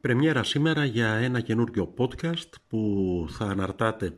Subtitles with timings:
[0.00, 4.16] Πρεμιέρα σήμερα για ένα καινούργιο podcast που θα αναρτάτε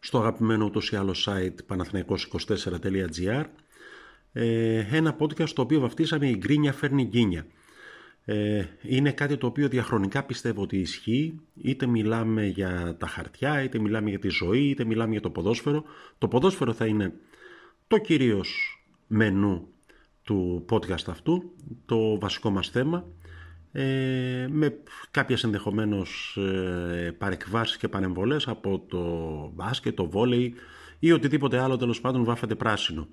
[0.00, 3.44] στο αγαπημένο ούτως ή άλλο site panαθηναϊκός24.gr
[4.32, 7.46] ε, ένα podcast το οποίο βαφτίσαμε «Η γκρίνια φέρνει γκίνια».
[8.24, 13.78] Ε, είναι κάτι το οποίο διαχρονικά πιστεύω ότι ισχύει είτε μιλάμε για τα χαρτιά, είτε
[13.78, 15.84] μιλάμε για τη ζωή, είτε μιλάμε για το ποδόσφαιρο.
[16.18, 17.12] Το ποδόσφαιρο θα είναι
[17.86, 19.68] το κυρίως μενού
[20.22, 21.54] του podcast αυτού,
[21.86, 23.06] το βασικό μας θέμα
[23.72, 24.78] ε, με
[25.10, 29.02] κάποιες ενδεχομένως ε, παρεκβάσεις και παρεμβολές από το
[29.54, 30.54] μπάσκετ, το βόλεϊ
[30.98, 33.08] ή οτιδήποτε άλλο τέλος πάντων βάφεται πράσινο.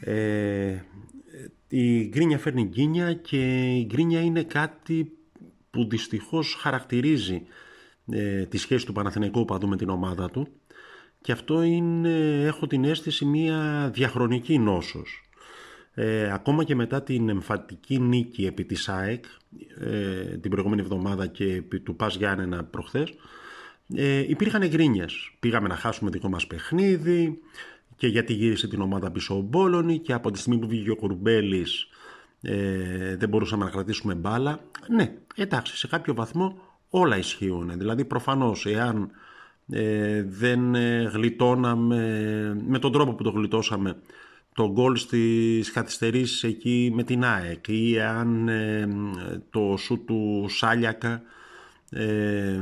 [0.00, 0.82] Ε,
[1.68, 5.12] η γκρίνια φέρνει γκίνια και η γκρίνια είναι κάτι
[5.70, 7.42] που δυστυχώς χαρακτηρίζει
[8.10, 10.48] ε, τη σχέση του Παναθηναϊκού παδού με την ομάδα του
[11.20, 15.29] και αυτό είναι, έχω την αίσθηση, μια διαχρονική νόσος.
[15.94, 19.24] Ε, ακόμα και μετά την εμφαντική νίκη επί της ΑΕΚ
[19.78, 23.14] ε, την προηγούμενη εβδομάδα και επί του Πας Γιάννενα προχθές
[23.94, 25.32] ε, υπήρχαν γκρίνιες.
[25.40, 27.38] Πήγαμε να χάσουμε δικό μας παιχνίδι
[27.96, 30.96] και γιατί γύρισε την ομάδα πίσω ο Μπόλωνη και από τη στιγμή που βγήκε ο
[30.96, 31.88] Κουρμπέλης
[32.42, 34.60] ε, δεν μπορούσαμε να κρατήσουμε μπάλα.
[34.88, 36.58] Ναι, εντάξει, σε κάποιο βαθμό
[36.90, 37.72] όλα ισχύουν.
[37.78, 39.10] Δηλαδή προφανώς εάν
[39.70, 43.96] ε, δεν ε, γλιτώναμε με τον τρόπο που το γλιτώσαμε
[44.54, 48.88] το γκολ στις καθυστερήσεις εκεί με την ΑΕΚ ή αν ε,
[49.50, 51.22] το σου του Σάλιακα
[51.90, 52.60] ε,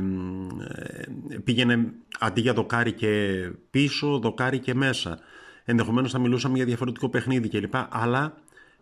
[1.43, 5.19] πήγαινε αντί για δοκάρι και πίσω, δοκάρι και μέσα.
[5.65, 7.73] Ενδεχομένως θα μιλούσαμε για διαφορετικό παιχνίδι κλπ.
[7.89, 8.33] Αλλά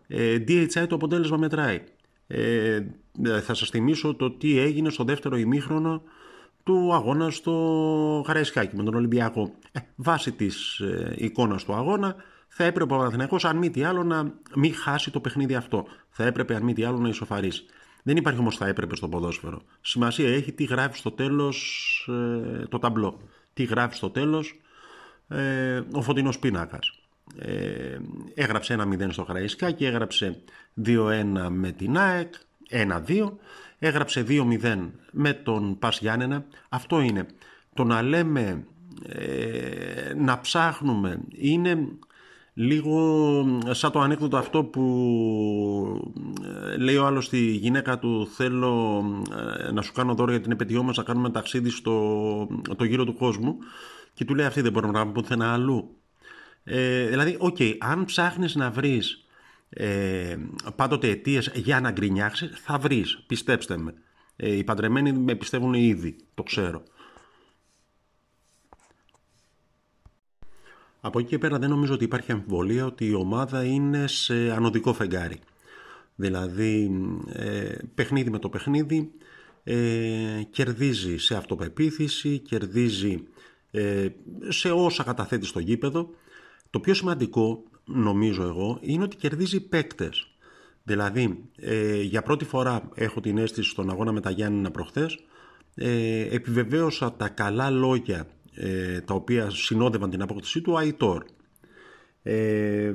[0.06, 1.82] ε, DHI το αποτέλεσμα μετράει.
[2.26, 2.80] Ε,
[3.42, 6.02] θα σας θυμίσω το τι έγινε στο δεύτερο ημίχρονο
[6.62, 7.52] του αγώνα στο
[8.26, 9.54] Γαραϊσκάκι με τον Ολυμπιακό.
[9.72, 12.16] Ε, βάσει της ε, εικόνας του αγώνα
[12.48, 15.86] θα έπρεπε ο Παναθηναϊκός αν μη τι άλλο να μην χάσει το παιχνίδι αυτό.
[16.10, 17.64] Θα έπρεπε αν μη τι άλλο να ισοφαρίσει.
[18.02, 19.62] Δεν υπάρχει όμως θα έπρεπε στο ποδόσφαιρο.
[19.80, 23.20] Σημασία έχει τι γράφεις στο τέλος ε, το ταμπλό.
[23.54, 24.60] Τι γράφεις στο τέλος
[25.28, 26.92] ε, ο φωτεινός πίνακας.
[27.38, 27.98] Ε,
[28.34, 29.26] έγραψε ένα 0 στο
[29.76, 30.42] και έγραψε
[30.84, 32.34] 2-1 με την ΑΕΚ,
[32.70, 33.32] 1-2,
[33.78, 36.44] έγραψε 2-0 με τον Πας Γιάννενα.
[36.68, 37.26] Αυτό είναι.
[37.74, 38.66] Το να λέμε,
[39.06, 41.88] ε, να ψάχνουμε, είναι
[42.60, 44.82] λίγο σαν το ανέκδοτο αυτό που
[46.72, 49.04] ε, λέει ο άλλος στη γυναίκα του θέλω
[49.66, 53.04] ε, να σου κάνω δώρο για την επέτειό μας να κάνουμε ταξίδι στο το γύρο
[53.04, 53.56] του κόσμου
[54.14, 55.96] και του λέει αυτή δεν μπορούμε να πάμε πουθενά αλλού.
[56.64, 59.26] Ε, δηλαδή, OK, okay, αν ψάχνεις να βρεις
[59.68, 60.36] ε,
[60.76, 63.94] πάντοτε αιτίες για να γκρινιάξεις, θα βρεις, πιστέψτε με.
[64.36, 66.82] Ε, οι παντρεμένοι με πιστεύουν ήδη, το ξέρω.
[71.00, 74.92] Από εκεί και πέρα δεν νομίζω ότι υπάρχει αμφιβολία ότι η ομάδα είναι σε ανωδικό
[74.92, 75.38] φεγγάρι.
[76.14, 76.90] Δηλαδή,
[77.32, 79.10] ε, παιχνίδι με το παιχνίδι,
[79.64, 83.22] ε, κερδίζει σε αυτοπεποίθηση, κερδίζει
[83.70, 84.08] ε,
[84.48, 86.10] σε όσα καταθέτει στο γήπεδο.
[86.70, 90.26] Το πιο σημαντικό, νομίζω εγώ, είναι ότι κερδίζει παίκτες.
[90.82, 95.18] Δηλαδή, ε, για πρώτη φορά έχω την αίσθηση στον αγώνα με τα Γιάννηνα προχθές,
[95.74, 98.26] ε, επιβεβαίωσα τα καλά λόγια
[98.60, 101.24] ε, τα οποία συνόδευαν την απόκτησή του Αϊτόρ.
[102.22, 102.94] Ε,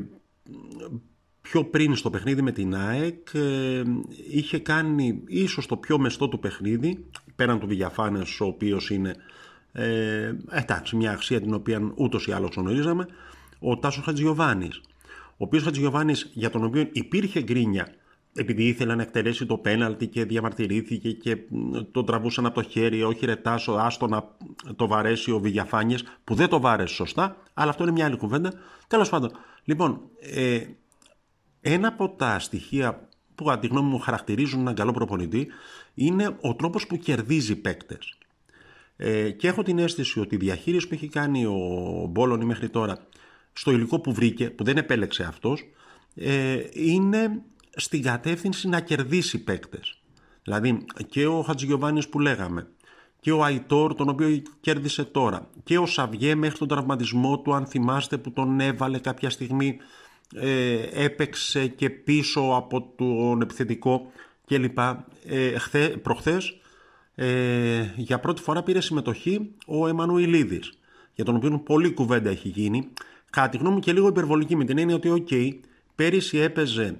[1.41, 3.83] πιο πριν στο παιχνίδι με την ΑΕΚ ε,
[4.29, 9.15] είχε κάνει ίσως το πιο μεστό του παιχνίδι πέραν του Βηγιαφάνες ο οποίος είναι
[9.71, 13.07] ε, εντάξει μια αξία την οποία ούτως ή άλλως γνωρίζαμε
[13.59, 14.81] ο Τάσος Χατζιωβάνης
[15.15, 17.87] ο οποίος Χατζιωβάνης για τον οποίο υπήρχε γκρίνια
[18.35, 21.37] επειδή ήθελε να εκτελέσει το πέναλτι και διαμαρτυρήθηκε και
[21.91, 24.35] το τραβούσαν από το χέρι, όχι ρε Τάσο, άστο να
[24.75, 28.53] το βαρέσει ο Βηγιαφάνιες, που δεν το βάρεσε σωστά, αλλά αυτό είναι μια άλλη κουβέντα.
[28.87, 29.31] Τέλος πάντων,
[29.63, 30.61] λοιπόν, ε,
[31.61, 35.47] ένα από τα στοιχεία που αντί γνώμη μου χαρακτηρίζουν έναν καλό προπονητή
[35.93, 38.17] είναι ο τρόπος που κερδίζει παίκτες.
[38.95, 42.97] Ε, και έχω την αίσθηση ότι η διαχείριση που έχει κάνει ο Μπόλωνη μέχρι τώρα
[43.53, 45.63] στο υλικό που βρήκε, που δεν επέλεξε αυτός,
[46.15, 47.41] ε, είναι
[47.75, 49.97] στην κατεύθυνση να κερδίσει παίκτες.
[50.43, 52.67] Δηλαδή και ο Χατζηγιοβάνης που λέγαμε
[53.19, 57.65] και ο Αϊτόρ τον οποίο κέρδισε τώρα και ο Σαβιέ μέχρι τον τραυματισμό του αν
[57.65, 59.77] θυμάστε που τον έβαλε κάποια στιγμή
[60.35, 64.11] ε, έπαιξε και πίσω από τον επιθετικό
[64.45, 64.77] κλπ.
[65.25, 66.57] Ε, προχθές
[67.15, 70.77] ε, για πρώτη φορά πήρε συμμετοχή ο Εμμανουηλίδης
[71.13, 72.89] για τον οποίο πολύ κουβέντα έχει γίνει
[73.29, 75.59] κατά τη γνώμη μου και λίγο υπερβολική με την έννοια ότι ok,
[75.95, 76.97] πέρυσι έπαιζε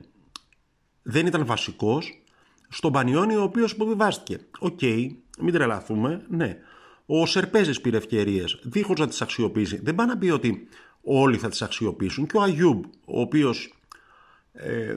[1.03, 2.21] δεν ήταν βασικός
[2.69, 4.39] στον Πανιώνιο ο οποίος υποβιβάστηκε.
[4.59, 5.07] OK, okay,
[5.39, 6.57] μην τρελαθούμε, ναι.
[7.05, 9.79] Ο Σερπέζης πήρε ευκαιρίες, δίχως να τις αξιοποιήσει.
[9.83, 10.67] Δεν πάει να πει ότι
[11.01, 12.25] όλοι θα τις αξιοποιήσουν.
[12.25, 13.73] Και ο Αγιούμπ, ο οποίος
[14.53, 14.95] ε,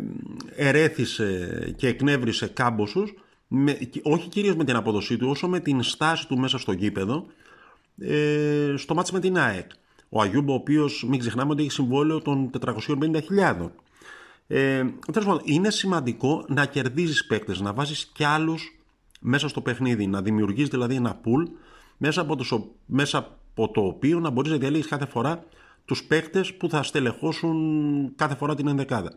[0.57, 3.15] ερέθησε και εκνεύρισε κάμποσους,
[3.49, 7.27] με, όχι κυρίως με την αποδοσή του, όσο με την στάση του μέσα στο γήπεδο,
[7.99, 9.71] ε, στο μάτς με την ΑΕΚ.
[10.09, 13.71] Ο Αγιούμπ, ο οποίος μην ξεχνάμε ότι έχει συμβόλαιο των 450.000.
[14.47, 18.79] Ε, πάντων, είναι σημαντικό να κερδίζεις παίκτες, να βάζεις κι άλλους
[19.21, 21.45] μέσα στο παιχνίδι, να δημιουργείς δηλαδή ένα πουλ
[21.97, 25.45] μέσα από το, μέσα από το οποίο να μπορείς να διαλύεις κάθε φορά
[25.85, 29.13] τους παίκτες που θα στελεχώσουν κάθε φορά την ενδεκάδα.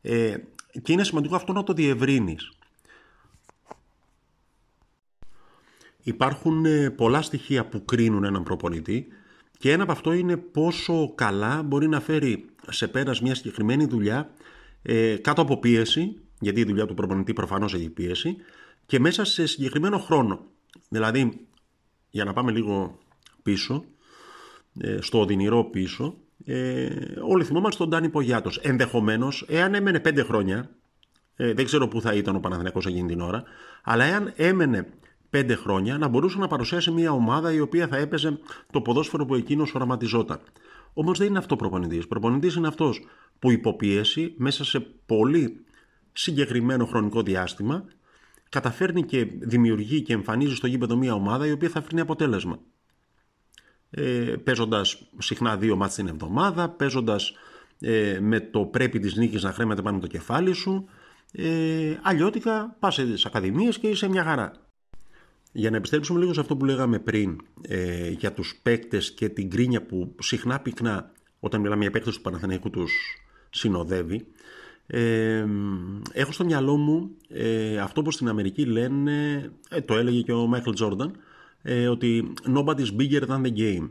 [0.00, 0.36] Ε,
[0.82, 2.52] και είναι σημαντικό αυτό να το διευρύνεις.
[6.02, 9.06] Υπάρχουν ε, πολλά στοιχεία που κρίνουν έναν προπονητή
[9.58, 14.30] και ένα από αυτό είναι πόσο καλά μπορεί να φέρει σε πέρας μια συγκεκριμένη δουλειά
[14.86, 18.36] ε, κάτω από πίεση, γιατί η δουλειά του προπονητή προφανώς έχει πίεση,
[18.86, 20.40] και μέσα σε συγκεκριμένο χρόνο.
[20.88, 21.46] Δηλαδή,
[22.10, 22.98] για να πάμε λίγο
[23.42, 23.84] πίσω,
[24.80, 26.88] ε, στο οδυνηρό πίσω, ε,
[27.28, 28.58] όλοι θυμόμαστε τον Ντάνι Πογιάτος.
[28.58, 30.70] Ενδεχομένως, εάν έμενε πέντε χρόνια,
[31.36, 33.42] ε, δεν ξέρω πού θα ήταν ο Παναθηναϊκός εκείνη την ώρα,
[33.82, 34.86] αλλά εάν έμενε
[35.30, 38.38] πέντε χρόνια να μπορούσε να παρουσιάσει μια ομάδα η οποία θα έπαιζε
[38.72, 40.40] το ποδόσφαιρο που εκείνος οραματιζόταν.
[40.92, 42.06] Όμως δεν είναι αυτό προπονητής.
[42.06, 43.00] Προπονητής είναι αυτός
[43.38, 45.64] που υποπίεση μέσα σε πολύ
[46.12, 47.84] συγκεκριμένο χρονικό διάστημα
[48.48, 52.58] καταφέρνει και δημιουργεί και εμφανίζει στο γήπεδο μια ομάδα η οποία θα φέρνει αποτέλεσμα.
[53.90, 57.32] Ε, παίζοντας συχνά δύο μάτς την εβδομάδα, παίζοντας
[57.80, 60.88] ε, με το πρέπει της νίκης να χρέμεται πάνω το κεφάλι σου.
[61.32, 64.52] Ε, αλλιώτικα πας στις ακαδημίες και είσαι μια χαρά.
[65.52, 69.50] Για να επιστρέψουμε λίγο σε αυτό που λέγαμε πριν ε, για τους παίκτες και την
[69.50, 74.26] κρίνια που συχνά πυκνά όταν μιλάμε για παίκτες του Παναθηναϊκού τους συνοδεύει
[74.86, 75.46] ε,
[76.12, 80.46] έχω στο μυαλό μου ε, αυτό που στην Αμερική λένε, ε, το έλεγε και ο
[80.46, 81.16] Μάικλ Τζόρνταν,
[81.62, 83.88] ε, ότι nobody's bigger than the game.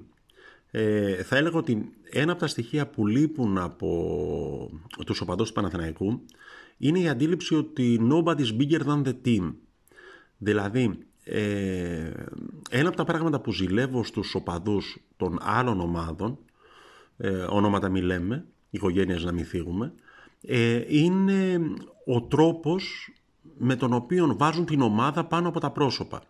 [0.72, 4.70] Ε, θα έλεγα ότι ένα από τα στοιχεία που λείπουν από
[5.06, 6.22] τους οπαδούς του Παναθηναϊκού
[6.78, 9.54] είναι η αντίληψη ότι nobody's bigger than the team.
[10.38, 12.12] Δηλαδή, ε,
[12.70, 16.38] ένα από τα πράγματα που ζηλεύω στους οπαδούς των άλλων ομάδων,
[17.18, 19.94] ε, ονόματα μη λέμε, οικογένειες να μην φύγουμε,
[20.42, 21.60] ε, είναι
[22.06, 23.10] ο τρόπος
[23.58, 26.22] με τον οποίο βάζουν την ομάδα πάνω από τα πρόσωπα.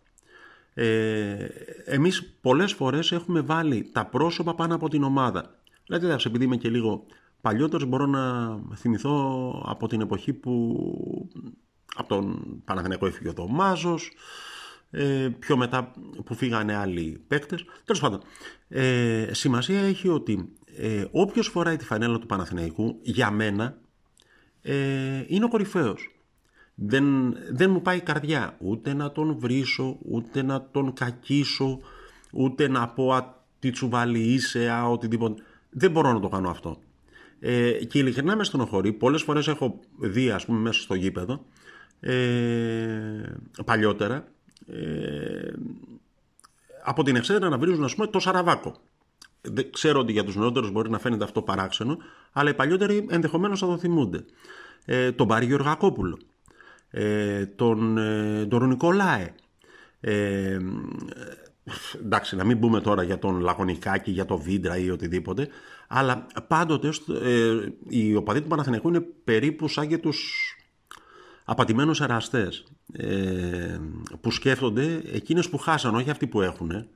[0.74, 1.48] Ε,
[1.86, 5.56] εμείς πολλές φορές έχουμε βάλει τα πρόσωπα πάνω από την ομάδα.
[5.86, 7.06] Δηλαδή, επειδή είμαι και λίγο
[7.42, 10.76] παλιότερος, μπορώ να θυμηθώ από την εποχή που
[11.96, 14.12] από τον Παναθηναϊκό έφυγε ο Δωμάζος,
[14.96, 15.92] ε, πιο μετά
[16.26, 17.66] που φύγανε άλλοι παίκτες.
[17.86, 18.22] Τέλος πάντων,
[18.68, 23.78] ε, σημασία έχει ότι ε, όποιος φοράει τη φανέλα του Παναθηναϊκού, για μένα,
[24.62, 26.10] ε, είναι ο κορυφαίος.
[26.76, 31.80] Δεν, δεν μου πάει η καρδιά ούτε να τον βρίσω, ούτε να τον κακίσω,
[32.32, 35.44] ούτε να πω α, τι τσουβάλι είσαι, α, οτιδήποτε.
[35.70, 36.78] Δεν μπορώ να το κάνω αυτό.
[37.40, 38.94] Ε, και ειλικρινά με στενοχωρεί.
[38.94, 41.46] Πολλές φορές έχω δει, ας πούμε, μέσα στο γήπεδο,
[42.00, 42.16] ε,
[43.66, 44.28] παλιότερα,
[44.68, 45.52] ε,
[46.84, 48.76] από την Εξέδρα να βρίζουν, ας πούμε, το Σαραβάκο.
[49.42, 51.98] Δεν ξέρω ότι για τους νεότερους μπορεί να φαίνεται αυτό παράξενο,
[52.32, 54.26] αλλά οι παλιότεροι ενδεχομένως θα το θυμούνται.
[54.86, 56.20] Ε, τον Πάρη Γεωργακόπουλο,
[56.90, 59.34] ε, τον, ε, τον Νικολάε,
[60.00, 60.60] ε,
[62.04, 65.48] εντάξει να μην πούμε τώρα για τον Λαγωνικάκη, για τον Βίντρα ή οτιδήποτε,
[65.88, 66.90] αλλά πάντοτε
[67.24, 67.58] ε,
[67.88, 70.56] οι οπαδοί του Παναθηναϊκού είναι περίπου σαν και τους
[71.46, 72.64] απατημένους εραστές
[72.94, 73.80] ε,
[74.22, 76.88] που σκέφτονται εκείνες που χάσαν, όχι αυτοί που έχουν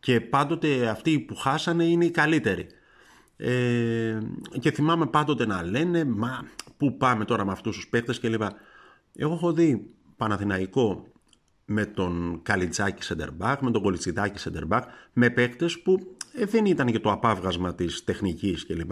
[0.00, 2.66] και πάντοτε αυτοί που χάσανε είναι οι καλύτεροι.
[3.36, 4.18] Ε,
[4.60, 6.44] και θυμάμαι πάντοτε να λένε μα
[6.76, 8.54] πού πάμε τώρα με αυτούς τους παίκτες και λοιπά.
[9.14, 11.06] Εγώ έχω δει Παναθηναϊκό
[11.64, 16.98] με τον Καλιτζάκη Σεντερμπάκ, με τον Κολιτσιδάκη Σεντερμπάκ, με παίκτες που ε, δεν ήταν και
[16.98, 18.90] το απάβγασμα της τεχνικής κλπ.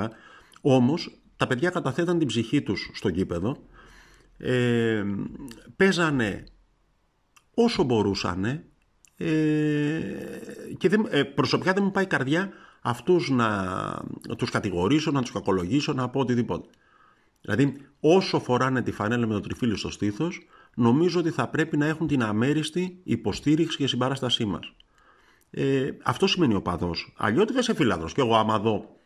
[0.60, 3.56] Όμως τα παιδιά καταθέταν την ψυχή τους στο γήπεδο,
[4.38, 5.04] ε,
[5.76, 6.44] παίζανε
[7.54, 8.64] όσο μπορούσανε
[9.16, 9.26] ε,
[10.78, 14.02] και δεν, ε, προσωπικά δεν μου πάει η καρδιά αυτούς να
[14.36, 16.68] τους κατηγορήσω, να τους κακολογήσω, να πω οτιδήποτε.
[17.40, 21.86] Δηλαδή, όσο φοράνε τη φανέλα με το τριφύλι στο στήθος, νομίζω ότι θα πρέπει να
[21.86, 24.72] έχουν την αμέριστη υποστήριξη και συμπαράστασή μας.
[25.50, 27.14] Ε, αυτό σημαίνει ο παδός.
[27.16, 28.06] Αλλιώτικα σε φιλάδρο.
[28.06, 28.96] Και εγώ, άμα δω,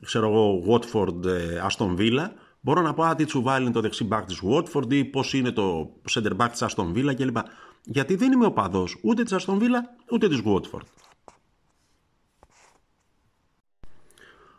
[0.00, 1.24] ξέρω εγώ, Watford,
[1.68, 2.28] Aston Villa,
[2.62, 5.50] μπορώ να πω, Α, τι τσουβάλι είναι το δεξί back της Watford ή πώς είναι
[5.50, 7.36] το center back της Aston Villa κλπ.
[7.84, 10.86] Γιατί δεν είμαι ο παδό ούτε της Aston Villa ούτε της Watford.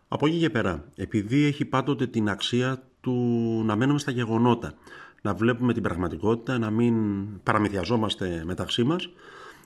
[0.08, 3.14] Από εκεί και πέρα, επειδή έχει πάντοτε την αξία του
[3.66, 4.74] να μένουμε στα γεγονότα,
[5.22, 6.96] να βλέπουμε την πραγματικότητα, να μην
[7.44, 9.10] παραμυθιαζόμαστε μεταξύ μας.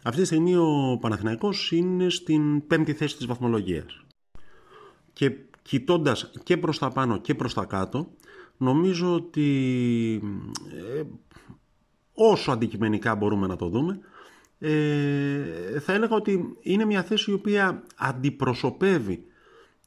[0.03, 4.03] Αυτή τη στιγμή ο Παναθηναϊκός είναι στην πέμπτη θέση της βαθμολογίας.
[5.13, 8.07] Και κοιτώντας και προς τα πάνω και προς τα κάτω,
[8.57, 10.21] νομίζω ότι
[10.97, 11.03] ε,
[12.13, 13.99] όσο αντικειμενικά μπορούμε να το δούμε,
[14.59, 19.25] ε, θα έλεγα ότι είναι μια θέση η οποία αντιπροσωπεύει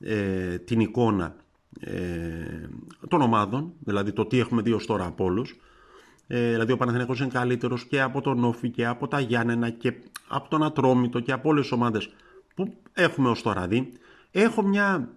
[0.00, 1.36] ε, την εικόνα
[1.80, 2.68] ε,
[3.08, 5.56] των ομάδων, δηλαδή το τι έχουμε δει ως τώρα από όλους.
[6.26, 9.92] Ε, δηλαδή ο Παναθηναϊκός είναι καλύτερος και από τον Όφη και από τα Γιάννενα και
[10.28, 12.10] από τον Ατρόμητο και από όλες τις ομάδες
[12.54, 13.92] που έχουμε ως τώρα δει.
[14.30, 15.16] Έχω μια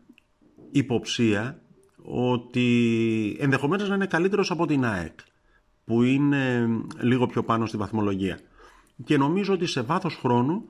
[0.72, 1.62] υποψία
[2.06, 5.20] ότι ενδεχομένως να είναι καλύτερος από την ΑΕΚ
[5.86, 6.68] που είναι
[7.00, 8.40] λίγο πιο πάνω στη βαθμολογία.
[9.04, 10.66] Και νομίζω ότι σε βάθος χρόνου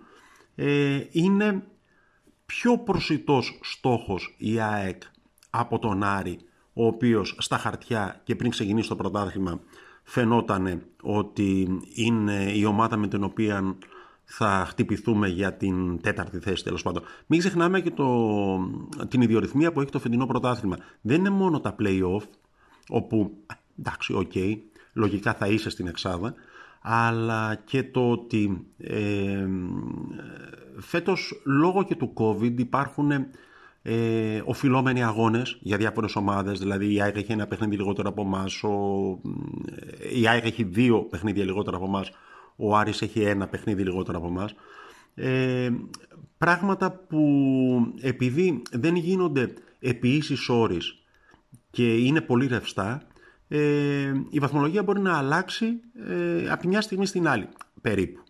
[0.56, 1.64] ε, είναι
[2.46, 5.02] πιο προσιτός στόχος η ΑΕΚ
[5.50, 6.40] από τον Άρη,
[6.74, 9.60] ο οποίος στα χαρτιά και πριν ξεκινήσει το πρωτάθλημα
[10.04, 13.78] φαινόταν ότι είναι η ομάδα με την οποία
[14.24, 17.04] θα χτυπηθούμε για την τέταρτη θέση τέλος πάντων.
[17.28, 18.08] Μην ξεχνάμε και το,
[19.08, 20.78] την ιδιορρυθμία που έχει το φετινό πρωτάθλημα.
[21.02, 22.24] Δεν είναι μόνο τα play-off,
[22.90, 23.32] όπου
[23.80, 24.58] εντάξει, OK, okay,
[24.94, 26.34] λογικά θα είσαι στην εξάδα,
[26.82, 29.48] αλλά και το ότι ε,
[30.78, 33.12] φέτος λόγω και του COVID υπάρχουν
[33.82, 38.64] ε, οφειλόμενοι αγώνες για διάφορες ομάδες, δηλαδή η ΑΕΚ έχει ένα παιχνίδι λιγότερο από εμάς,
[40.14, 42.12] η ΑΕΚ έχει δύο παιχνίδια λιγότερο από εμάς,
[42.56, 44.56] ο Άρης έχει ένα παιχνίδι λιγότερο από εμάς.
[45.16, 45.70] Ε,
[46.38, 47.24] πράγματα που
[48.02, 51.04] επειδή δεν γίνονται επί ίσης όρης
[51.70, 53.02] και είναι πολύ ρευστά,
[53.48, 55.66] ε, η βαθμολογία μπορεί να αλλάξει
[56.08, 57.48] ε, από τη μια στιγμή στην άλλη,
[57.82, 58.24] περίπου.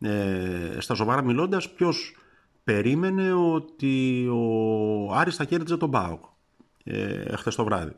[0.00, 2.16] Ε, στα σοβαρά μιλώντας, ποιος
[2.64, 6.24] περίμενε ότι ο Άρης θα κέρδιζε τον ΠΑΟΚ
[6.84, 7.96] ε, χθες το βράδυ.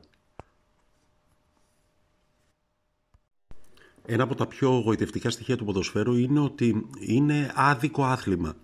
[4.06, 8.54] Ένα από τα πιο γοητευτικά στοιχεία του ποδοσφαίρου είναι ότι είναι άδικο άθλημα.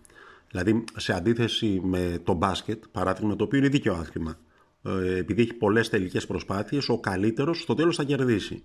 [0.50, 4.38] Δηλαδή, σε αντίθεση με το μπάσκετ, παράδειγμα, το οποίο είναι δίκαιο άθλημα,
[4.82, 8.62] ε, επειδή έχει πολλές τελικές προσπάθειες, ο καλύτερος στο τέλος θα κερδίσει.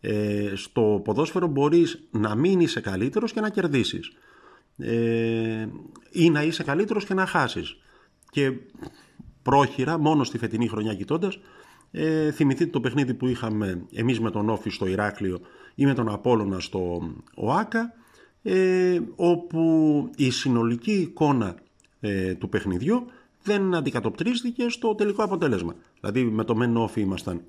[0.00, 4.12] Ε, στο ποδόσφαιρο μπορείς να μην είσαι καλύτερος και να κερδίσεις.
[4.76, 5.66] Ε,
[6.10, 7.76] ή να είσαι καλύτερος και να χάσεις.
[8.30, 8.52] Και
[9.42, 11.38] πρόχειρα, μόνο στη φετινή χρονιά κοιτώντας,
[11.90, 15.40] ε, θυμηθείτε το παιχνίδι που είχαμε εμείς με τον Όφη στο Ηράκλειο
[15.80, 17.92] ή με τον Απόλλωνα στο ΟΑΚΑ,
[18.42, 21.54] ε, όπου η συνολική εικόνα
[22.00, 23.06] ε, του παιχνιδιού
[23.42, 25.74] δεν αντικατοπτρίστηκε στο τελικό αποτέλεσμα.
[26.00, 27.42] Δηλαδή με το Μεν Όφη ήμασταν,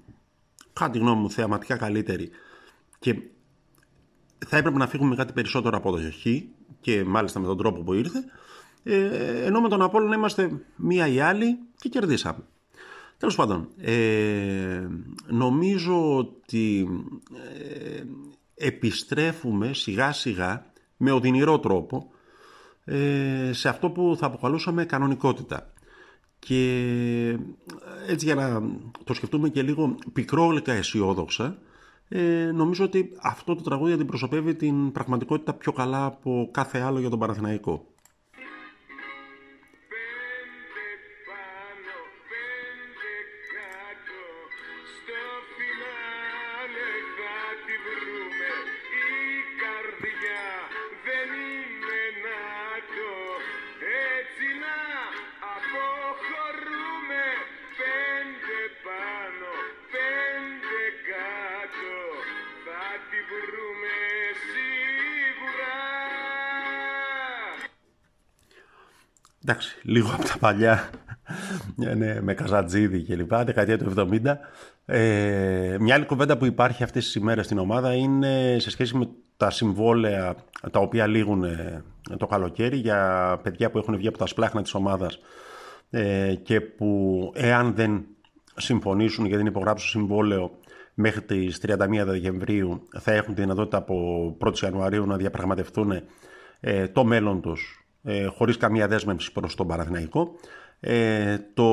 [0.73, 2.29] κάτι γνώμη μου, θεαματικά καλύτεροι
[2.99, 3.21] και
[4.47, 6.25] θα έπρεπε να φύγουμε κάτι περισσότερο από το χ
[6.81, 8.23] και μάλιστα με τον τρόπο που ήρθε,
[8.83, 12.43] ε, ενώ με τον Απόλλωνα είμαστε μία ή άλλη και κερδίσαμε.
[13.21, 14.87] Τέλος πάντων, ε,
[15.27, 16.87] νομίζω ότι
[17.95, 18.03] ε,
[18.67, 20.65] επιστρέφουμε σιγά σιγά
[20.97, 22.11] με οδυνηρό τρόπο
[22.83, 25.73] ε, σε αυτό που θα αποκαλούσαμε κανονικότητα.
[26.39, 27.37] Και
[28.07, 28.61] έτσι για να
[29.03, 31.57] το σκεφτούμε και λίγο πικρόλικα αισιόδοξα,
[32.07, 37.09] ε, νομίζω ότι αυτό το τραγούδι αντιπροσωπεύει την πραγματικότητα πιο καλά από κάθε άλλο για
[37.09, 37.90] τον Παναθηναϊκό.
[69.91, 70.89] Λίγο από τα παλιά,
[71.75, 74.37] ναι, με Καζατζίδη και λοιπά, δεκαετία του 70.
[74.85, 79.07] Ε, μια άλλη κουβέντα που υπάρχει αυτές τις ημέρες στην ομάδα είναι σε σχέση με
[79.37, 80.35] τα συμβόλαια
[80.71, 81.83] τα οποία λήγουν ε,
[82.17, 85.19] το καλοκαίρι για παιδιά που έχουν βγει από τα σπλάχνα της ομάδας
[85.89, 88.05] ε, και που εάν δεν
[88.55, 90.51] συμφωνήσουν γιατί δεν υπογράψουν συμβόλαιο
[90.93, 96.01] μέχρι τις 31 Δεκεμβρίου θα έχουν τη δυνατότητα από 1η Ιανουαρίου να διαπραγματευτούν
[96.59, 100.35] ε, το μέλλον τους ε, χωρίς καμία δέσμευση προς τον Παναθηναϊκό.
[100.79, 101.67] Ε, το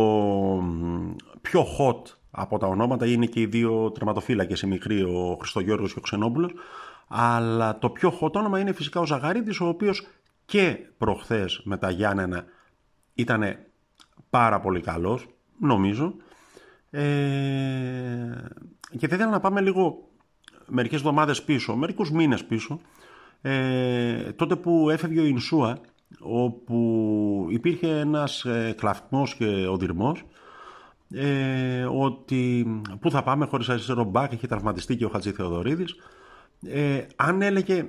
[1.40, 5.98] πιο hot από τα ονόματα είναι και οι δύο τερματοφύλακες, η μικρή, ο Χριστογιώργος και
[5.98, 6.52] ο Ξενόπουλος,
[7.08, 10.06] αλλά το πιο hot όνομα είναι φυσικά ο Ζαγαρίτης, ο οποίος
[10.44, 12.44] και προχθές με τα Γιάννενα
[13.14, 13.58] ήταν
[14.30, 15.26] πάρα πολύ καλός,
[15.60, 16.14] νομίζω.
[16.90, 17.00] Ε,
[18.98, 20.08] και θα ήθελα να πάμε λίγο
[20.66, 22.80] μερικές εβδομάδες πίσω, μερικούς μήνες πίσω,
[23.42, 25.80] ε, τότε που έφευγε ο Ινσούα
[26.18, 30.24] όπου υπήρχε ένας ε, κλαφμός και οδυρμός
[31.10, 32.66] ε, ότι
[33.00, 35.94] πού θα πάμε χωρίς αριστερό μπακ, είχε τραυματιστεί και ο Χατζη Θεοδωρίδης.
[36.66, 37.88] Ε, αν έλεγε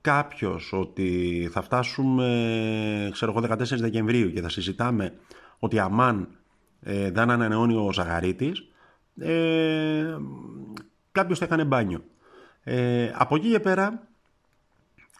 [0.00, 5.12] κάποιος ότι θα φτάσουμε ξέρω εγώ 14 Δεκεμβρίου και θα συζητάμε
[5.58, 6.28] ότι αμάν
[6.80, 8.68] ε, δεν ανανεώνει ο Ζαγαρίτης
[9.18, 10.16] ε,
[11.12, 12.04] κάποιος θα έκανε μπάνιο.
[12.62, 14.08] Ε, από εκεί και πέρα,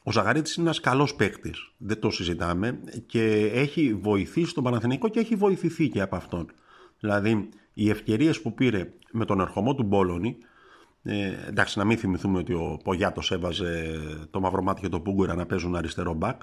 [0.09, 5.21] ο Ζαγαρίτης είναι ένας καλός παίκτης, δεν το συζητάμε και έχει βοηθήσει τον Παναθηναϊκό και
[5.21, 6.51] έχει βοηθηθεί και από αυτόν.
[7.01, 10.37] Δηλαδή, οι ευκαιρίες που πήρε με τον ερχομό του Μπόλωνη,
[11.03, 14.01] ε, εντάξει, να μην θυμηθούμε ότι ο Πογιάτος έβαζε
[14.31, 16.43] το Μαυρομάτι και το Πούγκουρα να παίζουν αριστερό μπακ.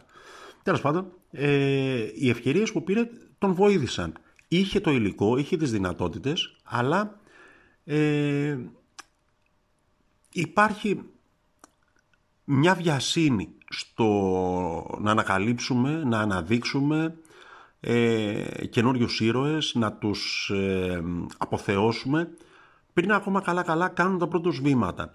[0.63, 4.13] Τέλος πάντων, ε, οι ευκαιρίες που πήρε τον βοήθησαν.
[4.47, 7.19] Είχε το υλικό, είχε τις δυνατότητες, αλλά
[7.83, 8.57] ε,
[10.31, 11.01] υπάρχει
[12.43, 17.15] μια βιασύνη στο να ανακαλύψουμε, να αναδείξουμε
[17.79, 21.03] ε, καινούριους ήρωες, να τους ε,
[21.37, 22.29] αποθεώσουμε
[22.93, 25.13] πριν ακόμα καλά-καλά κάνουν τα πρώτους βήματα.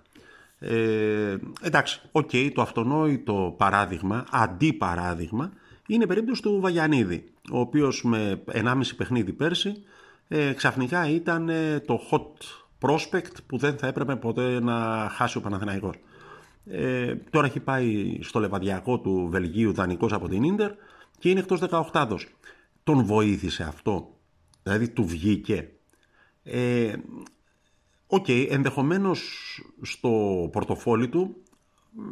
[0.59, 5.53] Ε, εντάξει, οκ, το αυτονόητο παράδειγμα, αντιπαράδειγμα,
[5.87, 9.85] είναι η περίπτωση του Βαγιανίδη, ο οποίος με 1,5 παιχνίδι πέρσι
[10.29, 12.45] ε, ξαφνικά ήταν ε, το hot
[12.81, 15.95] prospect που δεν θα έπρεπε ποτέ να χάσει ο Παναθηναϊκός.
[16.65, 20.71] Ε, τώρα έχει πάει στο Λεβαδειακό του Βελγίου δανεικός από την Ίντερ
[21.19, 21.61] και είναι εκτός
[21.93, 22.17] 18
[22.85, 24.15] Τον βοήθησε αυτό,
[24.63, 25.71] δηλαδή του βγήκε.
[26.43, 26.93] Ε,
[28.13, 29.21] OK, okay, ενδεχομένως
[29.83, 30.09] στο
[30.53, 31.37] πορτοφόλι του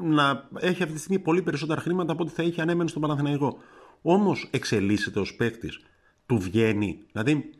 [0.03, 3.03] να έχει αυτή τη στιγμή πολύ περισσότερα χρήματα από ό,τι θα είχε αν έμενε στον
[3.03, 3.59] Παναθηναϊκό.
[4.03, 5.81] Όμως εξελίσσεται ως παίκτης,
[6.27, 6.99] του βγαίνει.
[7.13, 7.51] Δηλαδή,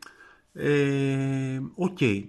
[0.53, 2.25] ε, OK, okay,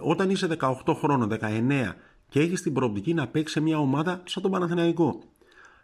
[0.00, 1.94] όταν είσαι 18 χρόνων, 19
[2.28, 5.22] και έχεις την προοπτική να παίξεις σε μια ομάδα σαν τον Παναθηναϊκό,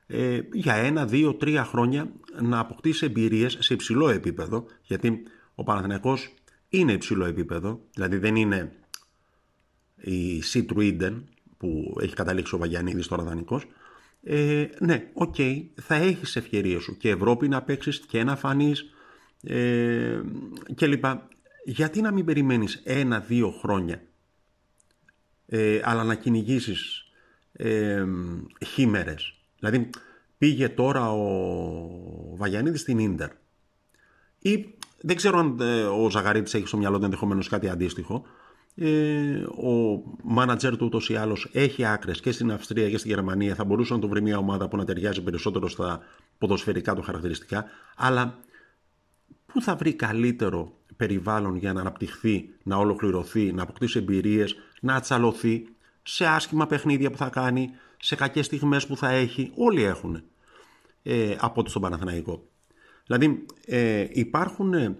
[0.07, 5.23] ε, για ένα, δύο, τρία χρόνια να αποκτήσεις εμπειρίες σε υψηλό επίπεδο, γιατί
[5.55, 6.35] ο Παναθηναϊκός
[6.69, 8.73] είναι υψηλό επίπεδο, δηλαδή δεν είναι
[9.97, 13.67] η Σιντ Τρούιντεν που έχει καταλήξει ο Βαγιανίδης τώρα δανεικός
[14.27, 18.95] ε, ναι, OK, okay, θα έχεις ευκαιρίες σου και Ευρώπη να παίξεις και να φανείς
[19.43, 20.21] ε,
[20.75, 21.29] και λοιπά.
[21.65, 24.03] Γιατί να μην περιμένεις ένα-δύο χρόνια
[25.47, 27.05] ε, αλλά να κυνηγήσεις
[27.53, 28.05] ε,
[28.67, 29.35] χίμαιρες.
[29.59, 29.91] Δηλαδή
[30.39, 33.31] πήγε τώρα ο Βαγιανίδης στην Ίντερ.
[34.39, 38.25] Ή δεν ξέρω αν ε, ο Ζαγαρίτης έχει στο μυαλό του ενδεχομένως κάτι αντίστοιχο.
[38.77, 43.55] Ε, ο μάνατζερ του ούτως ή άλλως έχει άκρες και στην Αυστρία και στη Γερμανία.
[43.55, 46.01] Θα μπορούσε να το βρει μια ομάδα που να ταιριάζει περισσότερο στα
[46.39, 47.65] ποδοσφαιρικά του χαρακτηριστικά.
[47.97, 48.39] Αλλά
[49.55, 55.67] πού θα βρει καλύτερο περιβάλλον για να αναπτυχθεί, να ολοκληρωθεί, να αποκτήσει εμπειρίες, να ατσαλωθεί
[56.03, 60.23] σε άσχημα παιχνίδια που θα κάνει, σε κακές στιγμές που θα έχει, όλοι έχουν
[61.03, 62.49] ε, από ό,τι στον Παναθηναϊκό.
[63.07, 64.97] Δηλαδή ε, υπάρχουν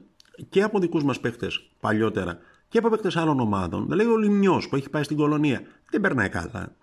[0.49, 2.39] και από δικούς μας παίχτες παλιότερα
[2.69, 3.87] και από παίκτες άλλων ομάδων.
[3.89, 6.77] Δηλαδή ο Λιμιό που έχει πάει στην κολονία δεν περνάει καλά.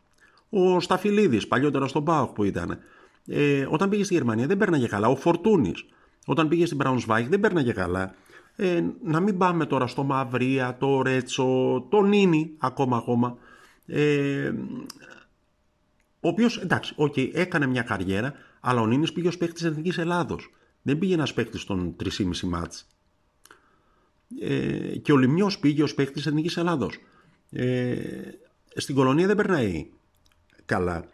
[0.50, 2.80] Ο Σταφυλίδης, παλιότερα στον Πάοχ που ήταν,
[3.28, 5.08] ε, όταν πήγε στη Γερμανία δεν περνάγε καλά.
[5.08, 5.86] Ο Φορτούνης,
[6.32, 8.16] όταν πήγε στην Braunschweig δεν περνάγε καλά.
[8.56, 13.38] Ε, να μην πάμε τώρα στο Μαυρία, το Ρέτσο, το Νίνι ακόμα ακόμα.
[13.86, 14.52] Ε,
[16.20, 20.52] ο οποίος εντάξει, okay, έκανε μια καριέρα, αλλά ο Νίνης πήγε ως παίκτης Εθνικής Ελλάδος.
[20.82, 22.88] Δεν πήγε ένας παίκτης των 3,5 ματς
[24.40, 26.98] ε, και ο Λημνιός πήγε ως παίχτης Εθνικής Ελλάδος.
[27.52, 27.96] Ε,
[28.76, 29.90] στην Κολωνία δεν περνάει
[30.66, 31.10] καλά.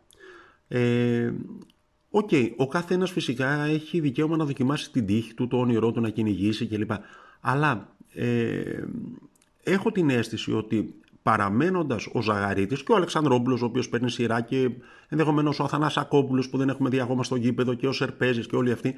[0.68, 1.34] Ε,
[2.18, 6.02] OK, okay, ο καθείς φυσικά έχει δικαίωμα να δοκιμάσει την τύχη του, το όνειρό του
[6.02, 6.92] να κυνηγήσει κλπ.
[7.42, 8.84] Αλλά ε,
[9.64, 14.70] έχω την αίσθηση ότι παραμένοντας ο Ζαγαρίτης και ο Αλεξανδρόπουλος ο οποίος παίρνει σειρά και
[15.08, 18.72] ενδεχομένως ο Αθανάσακόπουλος που δεν έχουμε δει ακόμα στο γήπεδο και ο Σερπέζης και όλοι
[18.72, 18.96] αυτοί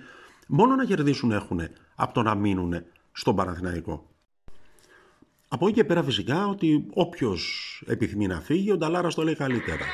[0.47, 1.61] μόνο να κερδίσουν έχουν
[1.95, 4.09] από το να μείνουν στον Παναθηναϊκό.
[5.47, 9.85] Από εκεί και πέρα φυσικά ότι όποιος επιθυμεί να φύγει, ο Νταλάρας το λέει καλύτερα.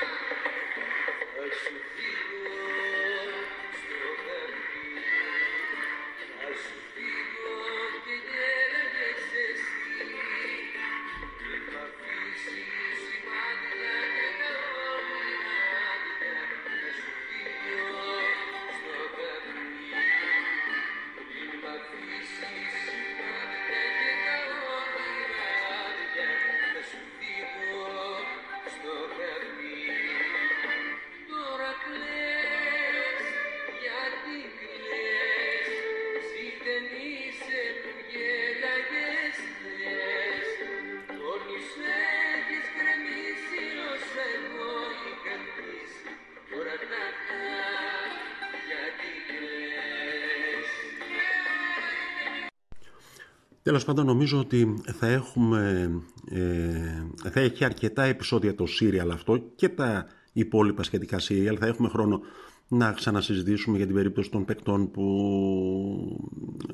[53.65, 55.91] Τέλος πάντων νομίζω ότι θα έχουμε
[56.29, 61.55] ε, θα έχει αρκετά επεισόδια το serial αυτό και τα υπόλοιπα σχετικά serial.
[61.59, 62.21] Θα έχουμε χρόνο
[62.67, 65.05] να ξανασυζητήσουμε για την περίπτωση των παικτών που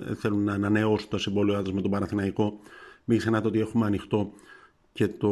[0.10, 2.60] ε, θέλουν να ανανεώσουν τα συμβόλαιά με τον Παναθηναϊκό.
[3.06, 4.32] Μην ξεχνάτε ότι έχουμε ανοιχτό
[4.94, 5.30] και το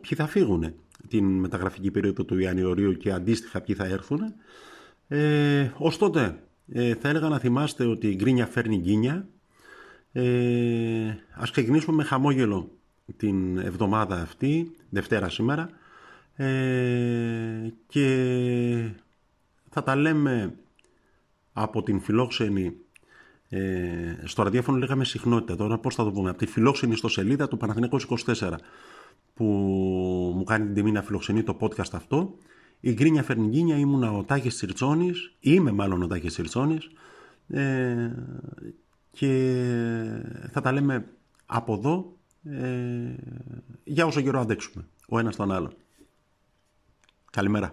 [0.00, 0.74] ποιοι θα φύγουν.
[1.08, 4.20] την μεταγραφική περίοδο του Ιανουαρίου και αντίστοιχα ποιοι θα έρθουν.
[5.08, 9.28] Ε, ως τότε ε, θα έλεγα να θυμάστε ότι η γκρίνια φέρνει γκίνια.
[10.16, 12.70] Ε, ας ξεκινήσουμε με χαμόγελο
[13.16, 15.70] την εβδομάδα αυτή, Δευτέρα σήμερα.
[16.36, 18.90] Ε, και
[19.70, 20.54] θα τα λέμε
[21.52, 22.76] από την φιλόξενη
[23.48, 25.56] ε, στο ραδιόφωνο λέγαμε συχνότητα.
[25.56, 28.52] Τώρα πώς θα το πούμε από τη φιλόξενη στο σελίδα του Παναθηναίκος 24
[29.34, 29.44] που
[30.36, 32.34] μου κάνει την τιμή να φιλοξενεί το podcast αυτό.
[32.80, 36.90] Η Γκρίνια Φερνιγκίνια ήμουνα ο Τάκης Τσιρτσόνης είμαι μάλλον ο Τάκης Τσιρτσόνης.
[37.48, 38.10] Ε,
[39.14, 39.30] και
[40.50, 41.06] θα τα λέμε
[41.46, 43.14] από εδώ ε,
[43.84, 45.72] για όσο καιρό αντέξουμε ο ένας τον άλλο
[47.30, 47.72] Καλημέρα